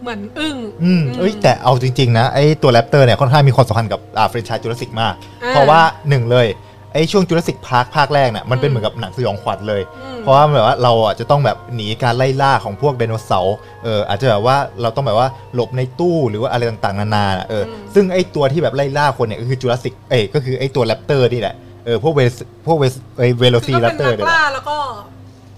[0.01, 22.33] เหมือนอึ้งอืมเอ้ยแต่เอาจริง ๆ นะไอ้ตัวแรปเตอร์เนี่ยค่อนข้างมีความสัมพันธ์กับอ่าแฟรนไชส์จูราสสิกมากอ่าเพราะว่าหนึ่งเลยไอ้ช่วงจูราสสิกพาร์คภาคแรกเนี่ยมันเป็นอืมเหมือนกับหนังสยองขวัญเลยอืมเพราะว่าแบบว่าเราอะจะต้องแบบหนีการไล่ล่าของพวกไดโนเสาร์เอออาจจะแบบว่าเราต้องแบบว่าหลบในตู้หรือว่าอะไรต่างๆนานาน่ะเอออมซึ่งไอ้ตัวที่แบบไล่ล่าคนเนี่ยก็คือจูราสสิกเอ้ยก็คือไอ้ตัวแรปเตอร์นี่แหละเออพวกเวส
[22.67, 22.93] พวกเวส
[23.39, 24.77] เวโลซีแรปเตอร์เนี่ยแหละล่าแล้วก็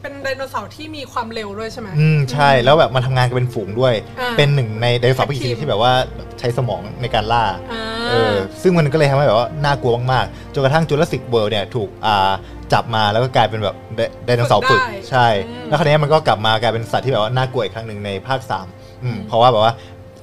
[0.02, 5.94] เป็นไดโนเสาร์ที่มีความเร็วด้วยใช่ไหมอืมใช่แล้วแบบมันทำงานกันเป็นฝูงด้วยอ่าเป็นหนึ่งในไดโนเสาร์เป็นปีกทีมที่แบบว่า
[6.40, 12.32] ใช้สมองในการล่าอ่า เออซึ่งมันก็เลยทำให้แบบว่าน่ากลัวมากๆจนกระทั่งจูราสสิกเวิลด์เนี่ยถูกอ่า
[12.74, 18.40] จับมาแล้วก็กลายเป็นแบบไดไดโนเสาร์ฝึกได้ใช่ อืม แล้วคราวนี้มันก็กลับมากลายเป็นสัตว์ที่แบบว่าน่ากลัวอีกครั้งหนึ่งในภาค
[18.72, 19.74] 3อืมเพราะว่าแบบว่า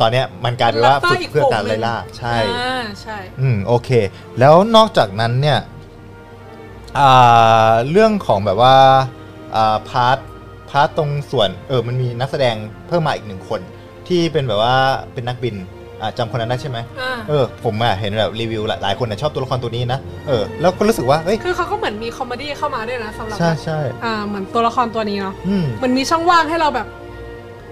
[0.01, 3.90] ตอนเนี้ยมันกลายเป็นว่าฝึกเพื่อการไล่ล่าใช่ อ่าใช่ อืมโอเค
[4.38, 5.59] แล้วนอกจากนั้นเนี่ย
[6.99, 8.77] อ่าเรื่องของแบบว่า
[9.57, 10.19] อ่า part
[10.71, 12.55] part ตรงส่วนเออมันมีนักแสดง
[12.87, 13.61] เพิ่มมาอีกหนึ่งคน
[14.09, 14.77] ที่เป็นแบบว่า
[15.12, 15.76] เป็นนักบินอ่า
[16.19, 26.87] จำคนนั้นได้ใช่ไหมอ่าเออผมอะเห็นแบบรีวิวหลายหลายคนอะชอบตัวละครตัวนี้นะเออแล้วก็รู้สึกว่าเฮ้ยคือเขาก็เหมือนมี comedy เข้ามาด้วยนะสำหรับใช่ใช่อ่าเหมือนตัวละครตัวนี้เนาะอืมเหมือนมีช่องว่างให้เราแบบ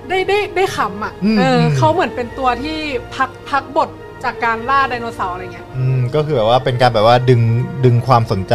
[0.09, 2.77] ได้ได้ได้ขำอะอืมเอออมเขาเหมือนเป็นตัวที่
[3.15, 3.89] พักพักบท
[4.25, 7.41] จากการล่าไดโนเสาร์อะไรเงี้ย อืม ก็คือแบบว่าเป็นการแบบว่าดึง
[7.85, 8.55] ดึงความสนใจ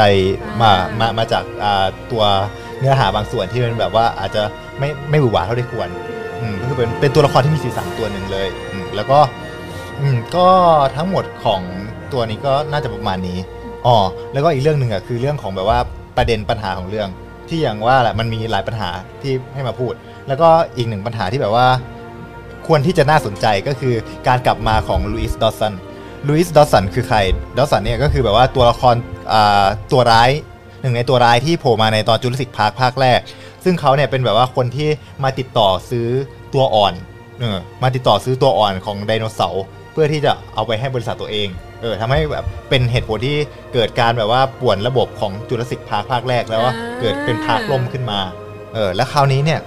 [0.62, 2.24] มาอ่ามา มาจากอ่าตัว
[2.80, 4.44] เนื้อหาบางส่วนที่เป็นแบบว่าอาจจะ
[4.80, 5.90] ไม่ไม่หวือหวาเท่าที่ควร
[6.42, 9.20] อืม ก็คือเป็นเป็นตัวละครที่มีสีสันตัวหนึ่งเลย อืม แล้วก็
[10.02, 10.48] อืมก็
[10.96, 11.62] ทั้งหมดของ
[12.14, 13.38] ตัวนี้ก็น่าจะประมาณนี้
[13.86, 13.98] อ๋อ
[14.34, 15.80] แล้วก็อีกเรื่องหนึ่งอะคือเรื่องของแบบว่า
[16.18, 17.10] ประเด็นปัญหาของเรื่อง
[17.50, 18.90] ที่อย่างว่าแหละมันมีหลายปัญหา
[19.22, 19.94] ที่ให้มาพูด
[20.28, 21.68] แล้วก็อีกหนึ่งปัญหาที่แบบว่า
[22.68, 23.96] ควรที่จะน่าสนใจก็คือ
[24.28, 25.74] การกลับมาของลุยส์ดอสซัน
[26.28, 27.18] ลุยส์ดอสซันคือใคร
[27.58, 28.96] ดอสซันเนี่ยก็คือแบบว่าตัวละคร
[29.34, 30.30] อ่าตัวร้าย
[30.82, 33.20] หนึ่งในตัวร้ายที่โผล่มาในตอนจูราสสิกพาร์คภาคแรก
[33.64, 34.90] ซึ่งเขาเนี่ยเป็นแบบว่าคนที่
[35.24, 36.08] มาติดต่อซื้อ
[36.54, 36.94] ตัวอ่อน
[37.40, 39.64] เออมาติดต่อซื้อตัวอ่อนของไดโนเสาร์
[40.00, 41.48] เพื่อที่จะเอาไปให้บริษัทตัวเอง
[41.82, 43.38] เออทำให้แบบเป็นเหตุผลที่
[43.74, 48.20] เกิดการแบบว่าป่วนระบบของจูราสสิกพาร์คภาคแรกแล้วว่าอ่าเกิดเป็น park ล่มขึ้นมา
[48.74, 49.60] เออแล้วคราวนี้เนี่ย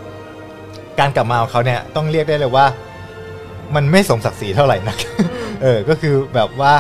[1.01, 2.67] การกลับมาของเขาเนี่ยต้องเรียกได้เลยว่า
[3.75, 4.99] มันไม่สมศักดิ์ศรีเท่าไหร่นัก
[5.63, 6.73] เออก็คือแบบว่า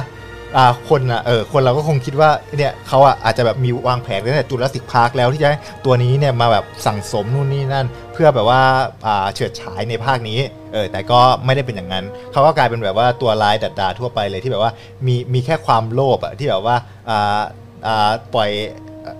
[0.57, 8.62] อ่าคนอะเออคนเราก็คงคิดว่าเนี่ยเขาอะอาจจะแบบมีวางแผนตั้งแต่จุลศิกพาร์คแล้วที่จะให้ตัวนี้เนี่ยมาแบบสั่งสมนู่นนี่นั่น เพื่อแบบว่า
[9.07, 10.38] อ่าเฉิดฉายในภาคนี้
[10.73, 14.73] เออแต่ก็ไม่ได้เป็นอย่างนั้น เขาก็กลายเป็นแบบว่าตัวร้ายดัดดาทั่วไปเลยที่แบบว่า
[15.07, 16.77] มีมีแค่ความโลภอะที่แบบว่า
[17.11, 17.41] อ่า
[17.87, 18.51] อ่าปล่อย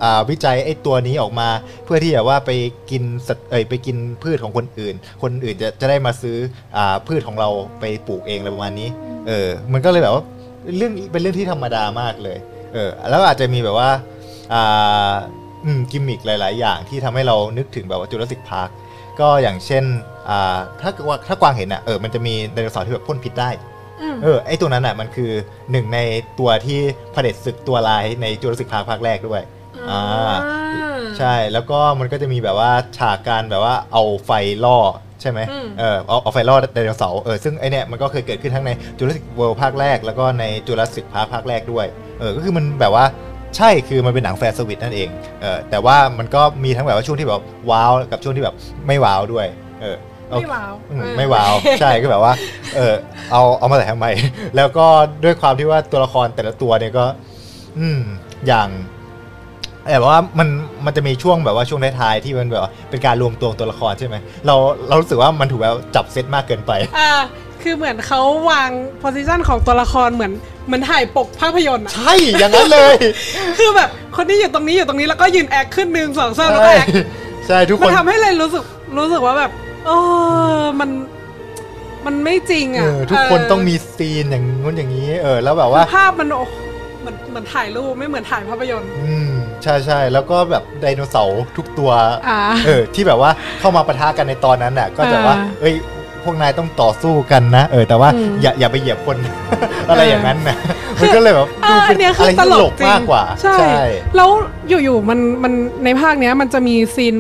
[0.03, 1.49] อ่าวิจัยไอ้ตัวนี้ออกมา
[1.85, 2.51] เพื่อที่แบบว่าไป
[2.91, 6.37] กินสัตว์เอยไปกินพืชของคนอื่น คนอื่นจะจะได้มาซื้อ
[6.77, 7.49] อ่าพืชของเรา
[7.81, 8.89] ไปปลูกเองอะไรประมาณนี้
[9.29, 10.25] เออ มันก็เลยแบบว่า
[10.77, 12.39] เรื่องเป็นเรื่องที่ธรรมดามากเลย
[12.75, 13.91] เออ แล้วอาจจะมีแบบว่า
[14.53, 15.13] อ่า
[15.65, 18.69] อืมกิมมิกหลาย ๆ อย่างที่ทำให้เรานึกถึงแบบว่าจูราสสิกพาร์ค
[19.21, 19.85] ก็อย่างเช่น
[20.29, 23.51] อ่าถ้าว่าถ้ากวางเห็นอะเออมันจะมีไดโนเสาร์ที่แบบพ่นพิษได้
[24.15, 25.31] มเออไอตัวนั้นอะมันคือ
[25.71, 25.99] หนึ่งใน
[26.39, 26.81] ตัวที่
[27.13, 29.43] เผด็จศึกตัวร้ายในจูราสสิกพาร์คภาคแรกด้วย
[29.91, 30.35] อ่า
[31.19, 34.31] ใช่แล้วก็มันก็จะมีแบบว่าฉากการแบบว่าเอาไฟ
[34.65, 34.79] ล่อ
[35.23, 41.87] ใช่ไหมอืมเออเอาเอาไฟล่อไดโนเสาร์เออซึ่งไอเนี่ยมันก็เคยเกิดขึ้นทั้งในจูราสสิกเวิลด์ภาคแรก แล้วก็ในจูราสสิกพาร์คภาคแรกด้วย
[42.21, 43.05] เออก็คือมันแบบว่า
[43.57, 45.09] ใช่คือมันเป็นหนังแฟร์สวิตนั่นเอง
[45.43, 48.55] เออแต่ว่ามันก็มีทั้งแบบว่าช่วงที่แบบว้าวกับช่วงที่แบบ
[48.87, 49.47] ไม่ว้าวด้วย
[49.83, 49.97] เออ
[50.29, 52.33] โอเคไม่ว้าวอืมเออไม่ว้าวใช่ก็แบบว่า
[52.77, 52.95] เออ
[53.33, 54.07] เอาเอามาใส่ทำไม
[54.57, 54.87] แล้วก็
[55.25, 57.05] ด้วยความที่ว่าตัวละครแต่ละตัวเนี่ยก็
[57.79, 58.01] อืม
[58.47, 58.69] อย่าง
[59.91, 60.49] แบบว่ามัน
[60.85, 64.17] มันจะมีช่วงแบบว่าช่วงท้ายๆที่มันแบบว่าเป็นการรวมตัวของตัวละครใช่ไหม
[64.47, 64.55] เรา
[64.89, 67.11] เรารู้สึกว่ามันถูกแบบจับเซตมากเกินไปอ่า
[67.63, 70.33] คือเหมือนเขาวาง position ของตัวละครเหมือน
[70.67, 72.97] เหมือนถ่ายปกภาพยนตร์อะใช่อย่างนั้นเลย
[73.59, 76.89] คือแบบคนนี้อยู่ตรงนี้อยู่ตรงนี้แล้วก็ยืน act ขึ้นหนึ่งสองสามแล้วก็ใช่ act
[77.47, 78.63] ใช่ทุกคนมันทำให้เลยรู้สึก
[78.99, 79.51] รู้สึกว่าแบบ
[79.87, 79.91] เอ
[80.61, 80.91] อมัน
[82.07, 86.47] มันไม่จริงเออะอทุกคนต้องมีซีนอย่างงู้นอย่างนี้ เออ แล้วแบบว่าคือภาพมันโอ้
[87.01, 89.32] เหมือนเหมือนถ่ายรูปไม่เหมือนถ่ายภาพยนตร์ อืม
[89.63, 91.91] ใช่ใช่แล้วก็แบบไดโนเสาร์ทุกตัว
[92.29, 95.75] อ่า เออที่แบบว่าเข้ามาปะทะกันในตอนนั้นน่ะ ก็จะว่า อ่าเอ้ย
[96.27, 99.17] พวกนายต้องต่อสู้กันนะ เออ แต่ว่าอืมอย่าอย่าไปเหยียบคน
[99.89, 100.57] อะไรเอออย่างนั้นนะ
[101.01, 103.59] มันก็เลยแบบเอดูอเป็อันนเนี้ยคือะอไรตที่ลตลกกจริงมากกว่า ใช่
[104.17, 104.31] แล้ว
[104.69, 105.53] อยู่ๆมันมัน
[105.85, 107.15] ในภาคเนี้ยมันจะมีซีน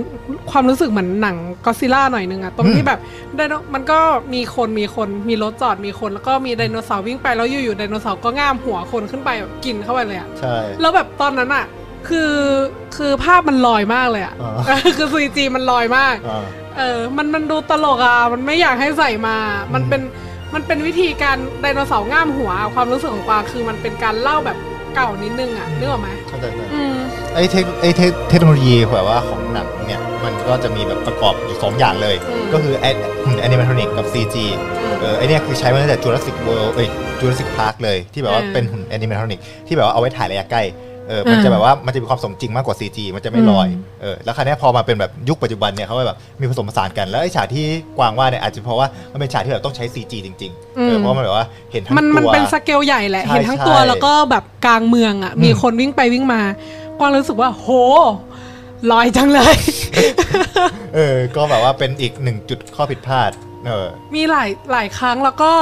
[0.50, 2.98] ความรู้สึกเหมือนหนังก็ซิล่าหน่อยนึงอะตรงอืที่มแบบ
[3.36, 3.98] ไดโนมันก็
[4.34, 11.64] มีคนมีคนมีรถจอดมีคน แล้วก็มีไดโนเสาร์วิ่งไปแล้วอยู่ๆไดโนเสาร์ก็ง่ามหัวคนขึ้นไปแบบกินเข้าไปเลยอะใช่ แล้วแบบตอนนั้นอะ
[12.08, 12.32] คือ
[12.96, 16.44] คือภาพมันลอยมากเลยอะอ๋อเออคือซีจีมันลอยมาก อ่า
[16.78, 19.36] เออ มันมันดูตลกอะ มันไม่อยากให้ใส่มา
[19.74, 20.02] มันอืมเป็น
[20.54, 24.58] มันเป็นวิธีการไดโนเสาร์ง่ามหัว ความรู้สึกของกวางคือมันเป็นการเล่าแบบ
[24.94, 26.96] เก่านิดนึงอะนึกออกไหมเข้าใจเข้าใจอืม
[27.34, 32.86] ไอ้เทคไอ้เทคเทคโนโลยีแบบว่าของหนังเนี่ย มันก็จะมีแบบประกอบอยู่สองอย่างเลย อืม ก็คือแอ
[33.40, 34.36] animatronic กับ CG
[34.80, 36.88] อืม เออไอเนี่ยคือใช้มาตั้งแต่ Jurassic World เอ้ย
[37.20, 40.62] Jurassic Park เลย ที่แบบว่าเออ เป็นหุ่น animatronic ที่แบบว่าเอาไว้ถ่ายระยะใกล้
[41.08, 47.66] เออมันอ่าจะแบบว่ามันจะมีความสมจริงมากกว่า CG มันจะไม่ลอยอืมเออแล้วคราวเนี้ยพอมาเป็นแบบยุคปัจจุบันเนี่ยเขาก็แบบมีผสมผสานกันแล้วไอ้ฉากที่
[47.98, 56.42] กวางว่าเนี่ยอาจจะเพราะว่ามันเป็นฉากที่แบบต้องใช้ CG จริงๆเออเพราะมันแบบว่าเห็นทั้งมันตัวมันเป็นสเกลใหญ่แหละใช่เห็นทั้งตัวใช่แล้วก็แบบกลางเมืองอะอืมมีคนวิ่งไปวิ่งมา
[57.00, 57.66] กวางรู้สึกว่าโห
[58.90, 59.56] ลอยจังเลย
[60.94, 63.30] เออ ก็แบบว่าเป็นอีกหนึ่งจุดข้อผิดพลาด
[63.66, 65.52] เออ มีหลายหลายครั้งแล้วก็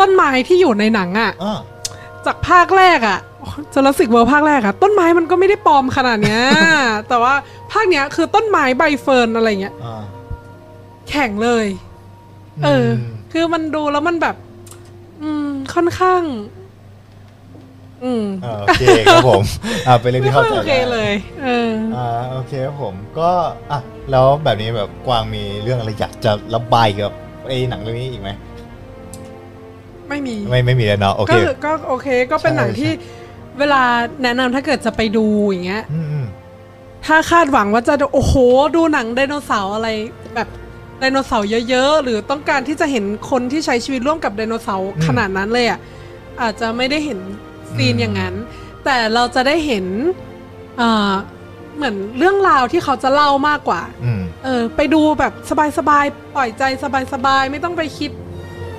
[0.00, 1.56] ต้นไม้ที่อยู่ในหนังอะอ้อ
[2.26, 3.18] จากภาคแรกอะ
[3.74, 6.42] Jurassic World ภาคแรกอะต้นไม้มันก็ไม่ได้ปลอมขนาดเนี้ย
[7.08, 7.34] แต่ว่า
[7.72, 10.02] ภาคเนี้ยคือต้นไม้ใบเฟิร์นอะไรเงี้ยอ่า
[11.08, 11.66] แข็งเลย
[12.64, 12.90] เอออม
[13.32, 14.36] คือมันดูแล้วมันแบบ
[15.22, 16.22] อืม ค่อนข้าง
[18.04, 19.42] อืมอ่าโอเคครับผม
[19.86, 23.30] อ่าเป็นเรื่องไม่ที่ค่อเข้ายใจโอเคได้ เลย เออ อ่าโอเคครับผมก็
[23.72, 23.80] อะ
[24.10, 27.12] แล้วแบบนี้แบบกวางมีเรื่องอะไรอยากจะระบายกับ
[27.48, 28.30] ไอ้หนังเรื่องนี้อีกไหม
[30.08, 33.25] ไม่มี ไม่ไม่มีแล้วเนาะโอก็เคคือก็โอเคก็เป็นใช่หนังที่ใช่
[33.58, 33.82] เวลา
[34.22, 36.26] แนะนำถ้าเกิดจะไปดูอย่างเงี้ย อืมอืม
[37.06, 38.34] ถ้าคาดหวังว่าจะดูโอ้โห
[38.76, 39.88] ดูหนังไดโนเสาร์อะไร
[40.34, 40.48] แบบ
[40.98, 45.78] ไดโนเสาร์เยอะๆ หรือต้องการที่จะเห็นคนที่ใช้ชีวิตร่วมกับไดโนเสาร์ขนาดนั้นเลยอะ
[46.42, 47.18] อาจจะไม่ได้เห็น
[47.74, 48.34] ซีนอย่างนั้น
[48.84, 49.86] แต่เราจะได้เห็น
[50.78, 51.12] เอ่อ
[51.76, 55.32] เหมือนเรื่องราวที่เขาจะเล่ามากกว่า อืม เออไปดูแบบ
[55.78, 56.62] สบายๆ ปล่อยใจ
[57.12, 58.10] สบายๆ ไม่ต้องไปคิด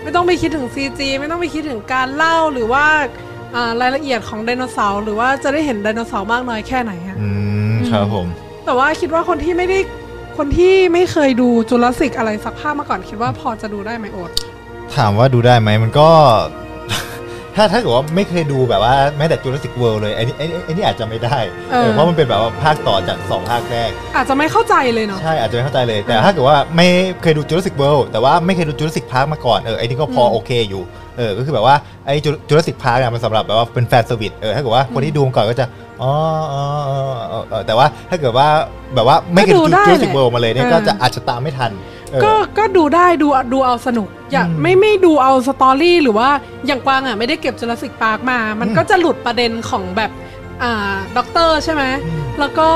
[0.03, 3.26] ไม่ต้องไปคิดถึง CG ไม่ต้องไปคิดถึงการเล่าหรือว่าอ่า
[3.81, 7.29] รายละเอียดของไดโนเสาร์หรือว่าจะได้เห็นไดโนเสาร์มากน้อยแค่ไหนอะอื
[7.73, 8.27] มครับผม
[8.65, 9.79] แต่ว่าคิดว่าคนที่ไม่ได้
[10.37, 14.31] คนที่ไม่เคยดูจุลศิกอะไรสักภาคมาก่อนคิดว่าพอจะดูได้ไหมโอ๊ต
[14.95, 16.09] ถามว่าดูได้ไหมมันก็
[17.55, 21.37] ถ้าถ้าเกิดว่าไม่เคยดูแบบว่าแม้แต่ Jurassic World เลยไอ้นี่ไอ้นี่ไอ้นี่อาจจะไม่ได้
[21.71, 26.87] เออเพราะมันเป็นแบบว่าภาคต่อจากสองภาคแรก อาจจะไม่เข้าใจเลยเนาะใช่อาจจะไม่เข้าใจเลยแต่ถ้าเกิดว่าไม่
[27.21, 30.83] เคยดู Jurassic World แต่ว่าไม่เคยดู Jurassic Park มาก่อนเออไอ้นี่ก็พออืมโอเคอยู่
[31.17, 31.75] เออก็คือแบบว่า
[32.05, 32.15] ไอ้
[32.49, 35.65] Jurassic Park เนี่ยมันสำหรับแบบว่าเป็น fan service เออถ้าเกิดว่าคนที่ดูมาก่อนก็จะ
[36.01, 36.11] อ๋อ
[36.53, 36.99] อ๋ออ๋อ
[37.31, 38.47] อ๋อเออแต่ว่าถ้าเกิดว่า
[38.95, 41.71] แบบว่าไม่เคยดูก็ดูได้ Jurassic แหละ World มาเลยเนี่ยเออก็จะอาจจะตามไม่ทัน
[42.11, 46.29] เออก็ก็ดูได้ดูดูเอาสนุก อย่าอืมไม่ไม่ดูเอา story หรือว่า
[46.67, 50.11] อย่างกวางอะไม่ได้เก็บ Jurassic Park มา มันอืมก็จะหลุดประเด็นของแบบ
[50.63, 52.69] อ่าด็อกเตอร์ใช่ไหมอืมแล้วก็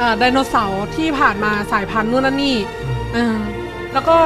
[0.00, 2.56] อ่าไดโนเสาร์ที่ผ่านมาสายพันธุ์นู่นนั่นนี่
[3.16, 3.38] อ่า
[3.92, 4.16] แล้วก็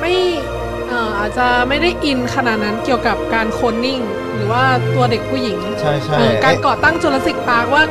[0.00, 0.12] ไม่
[0.61, 4.00] เอ่ออาจจะไม่ได้อินขนาดนั้นเกี่ยวกับการโคลนนิ่ง
[4.34, 4.62] หรือว่า
[4.94, 7.82] ตัวเด็กผู้หญิงใช่ใช่เออการไอ้ก่อตั้งจุลศิกปาร์กว่า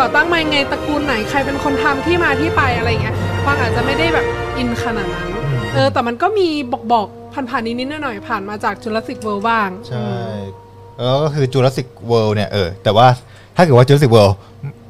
[0.00, 4.26] ก่อตั้งมายังไงตระกูลไหนใครเป็นคนทำที่มาที่ไปอะไรเงี้ยกวางอาจจะไม่ได้แบบ
[4.58, 10.10] อินขนาดนั้นอืมเออแต่มันก็มีบอกบอกผ่านผ่านๆนิดๆหน่อยๆผ่านมาจากจุลศิกเวิลด์บ้างใช่
[10.96, 13.06] แล้วก็คือ Jurassic World เนี่ยเออแต่ว่า
[13.56, 14.34] ถ้าเกิดว่า Jurassic World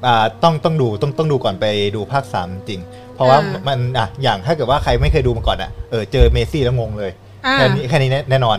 [0.06, 1.64] อ่าต้องต้องดูต้องต้องดูก่อนไป
[1.96, 2.80] ดูภาค3จริง
[3.14, 7.12] เพราะว่ามันอะอย่างถ้าเกิดว่าใครไม่เคยดูมาก่อนอะเออเจอเมซี่แล้วงงเลย
[7.46, 8.58] อ่า แค่นี้แค่นี้แน่แน่นอน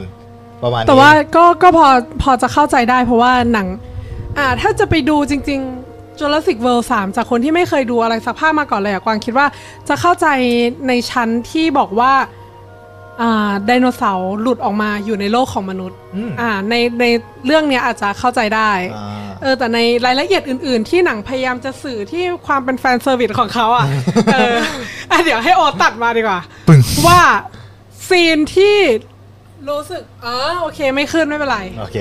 [0.63, 1.87] ประมาณนี้แต่ว่าก็ก็พอ
[2.21, 3.67] พอจะเข้าใจได้เพราะว่าหนัง
[4.37, 9.47] อ่าถ้าจะไปดูจริง ๆ Jurassic World 3 จากคนที่ไม่เคยดูอะไรสักภาคมาก่อนเลยอะกวางคิดว่า
[9.87, 10.27] จะเข้าใจ
[10.87, 12.13] ในชั้นที่บอกว่า
[13.21, 17.05] อ่าไดโนเสาร์หลุดออกมาอยู่ในโลกของมนุษย์ อืมอ่าในใน
[17.45, 23.85] เรื่องเนี้ยอาจจะเข้าใจได้ อ่า เออแต่ในรายละเอียดอื่น ๆ ที่หนังพยายามจะสื่อที่ความเป็น fan service ของเขาอะ
[24.33, 24.55] เออ
[25.11, 27.19] อะเดี๋ยวให้โอตัดมาดีกว่า ปึ้ง ว่า
[28.09, 28.77] ซีนที่
[29.69, 31.97] รู้สึกอ๋อโอเคไม่ขึ้นไม่เป็นไร โอเค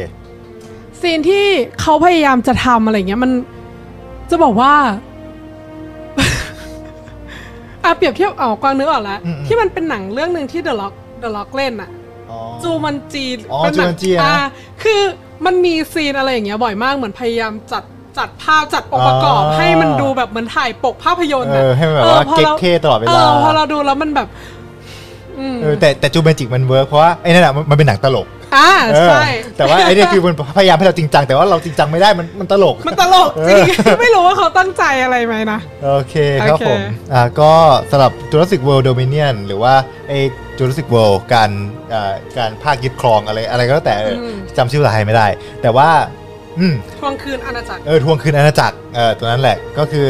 [1.01, 1.47] ซีนที่
[1.81, 3.31] เขาพยายามจะทำอะไรเงี้ยมัน
[4.31, 4.75] จะบอกว่า
[7.85, 11.91] อะเปรียบเทียบอ๋อกวางนึกออกแล้วอืมๆที่มันเป็นหนังเรื่องหนึ่งที่ The Rock The Rock เล่นอะ
[12.31, 14.37] อ๋อ Jumanji อ๋อเป็นหนัง Jumanji อะนะ อ่า
[14.83, 15.01] คือ
[15.47, 17.85] มันมีซีนอะไรอย่างเงี้ยบ่อยมากเหมือนพยายามจัด
[18.19, 24.58] จัดภาพจัดองค์ประกอบ อ๋อให้มันดูแบบเหมือนถ่ายปกภาพยนตร์เออะอให้มันแบบว่า pose เก๊กๆตลอดเวลาเออพอเราดูแล้วมันแบบอืมเออ
[25.81, 33.63] แต่แต่ Jumanji มัน work เพราะว่าไอ้นั่นอะมันมันเป็นหนังตลกอ่าเออใช่แต่ว่าไอ้เนี่ยคือมันพยายามให้เราจริงจังแต่ว่าเราจริงจังไม่ได้มันมันตลก มันตลกจริ
[33.95, 36.81] งไม่รู้ว่าเขาตั้งใจอะไรไหมนะโอเคครับโอเคผม
[37.13, 37.53] อ่าก็
[37.91, 39.75] สำหรับ Jurassic World Dominion หรือว่า
[40.09, 40.19] ไอ้
[40.59, 41.51] Jurassic World การ
[41.93, 45.27] อ่าการภาคยึดครองอะไรอะไรก็แล้วแต่เอออมจำชื่อภาษาไทยไม่ได้
[45.63, 45.89] แต่ว่า
[46.59, 50.07] อืมทวงคืนอาณาจักรเออทวงคืนอาณาจักรเออตัวนั้นแหละก็คือ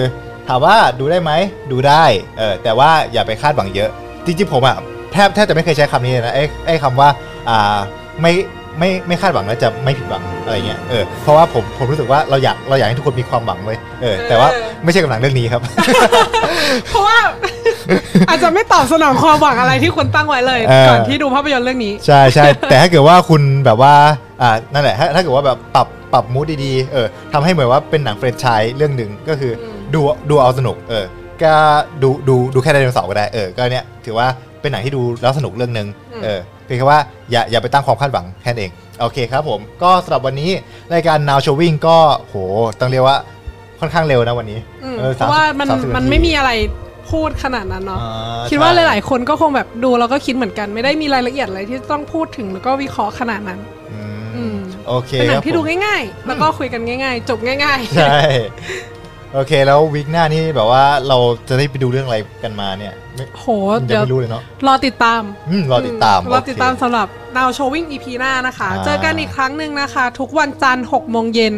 [0.48, 1.32] ถามว่าดูได้ไหม
[1.70, 2.04] ดูได้
[2.38, 3.90] เออแต่ว่าอย่าไปคาดหวังเยอะ
[4.26, 4.76] จริงๆผมอะ
[5.12, 7.08] แทบแทบจะไม่เคยใช้คำนี้เลยนะไอ้ไอ้คำว่า
[7.48, 7.78] อ่า
[8.22, 8.32] ไม่
[8.78, 15.62] ไม่ไม่คาดหวังแล้วจะไม่ผิดหวังอะไรเงี้ยเออเพราะว่าผมผมรู้สึกว่าเราอยากเราอยากให้ทุกคนมีความหวังเลยเออแต่ว่าเออไม่ใช่กับหนังเรื่องนี้ครับ
[16.88, 17.18] เพราะว่า
[18.28, 23.94] อาจจะไม่ตอบสนองความหวังอะไรที่คุณตั้งไว้เลยเออก่อนที่ดูภาพยนตร์เรื่องนี้ ใช่ใช่แต่ถ้าเกิดว่าคุณแบบว่า
[24.42, 31.04] อ่านั่นแหละ ถ้าถ้าเกิดว่าแบบปรับปรับมูดดีๆเออทำให้เหมือนว่าเป็นหนังเฟรนไชส์เรื่องหนึ่งก็คืออมดูดูเอาสนุกเออ
[31.42, 31.54] ก็
[32.02, 34.28] ดูดูดูแค่ไดโนเสาร์ก็ได้เออก็เนี้ยถือว่า
[34.60, 35.88] เป็นหนังที่ดูแล้วสนุกเรื่องหนึ่ง
[36.22, 40.50] เออเพียงแค่ว่าอย่าอย่าไปตั้งความคาดหวังแค่นั้นเองโอเคครับผม ก็สำหรับวันนี้
[40.94, 42.34] รายการ Now Showing ก็โห
[42.80, 43.16] ต้องเรียกว่า
[43.80, 46.50] ค่อนข้างเร็วนะวันนี้อืมออเพราะว่ามัน30มันไม่มีอะไร
[47.10, 53.60] พูดขนาดนั้นเนาะอ่าคิดว่าใช่หลาย ๆ คนก็คงแบบดูแล้วก็คิดเหมือนกัน ไม่ได้มีรายละเอียดอะไรที่ต้องพูดถึงแล้วก็วิเคราะห์ขนาดนั้น
[53.92, 54.00] อื
[54.36, 58.18] อืมมโอเคเป็นหนัคงรับที่ดูผมง่าย ๆ แล้วก็คุยกันง่าย ๆ จบง่ายใช่
[59.34, 61.18] โอเคแล้ววีคหน้านี่แบบว่าเรา
[61.48, 71.54] จะได้ไปดูเรื่องอะไรกันมาเนี่ย ไม่ๆโหยังเดี๋ยวไม่รู้เลยเนาะรอติดตามอืมรอติดตามรอติดตามโอเค สำหรับ Now Showing EP หน้านะคะ อ่า เจอกันอีกครั้งหนึ่งนะคะ ทุกวันจันทร์6โมงเย็น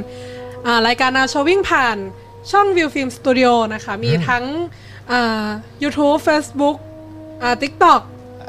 [0.67, 1.97] อ่ารายการ Now Showing ผ่าน
[2.51, 4.45] ช่อง View Film Studio นะคะ มีทั้ง
[5.11, 5.47] อ่า
[5.83, 6.77] YouTube Facebook
[7.43, 8.01] อ่า TikTok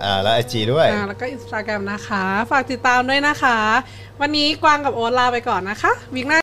[0.03, 3.57] อ่าแล้วไอจีด้วย อ่าแล้วก็ Instagram นะคะ ฝากติดตามด้วยนะคะ
[4.21, 6.39] วันนี้กวางกับโอ๊ตลาไปก่อนนะคะวิกหน้า